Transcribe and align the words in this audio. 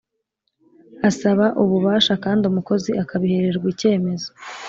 Asaba 1.09 1.45
ububasha 1.63 2.13
kandi 2.23 2.43
umukozi 2.45 2.91
akabihererwa 3.03 3.67
icyemezo 3.73 4.29